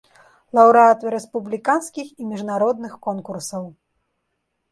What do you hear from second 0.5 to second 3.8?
Лаўрэат рэспубліканскіх і міжнародных конкурсаў.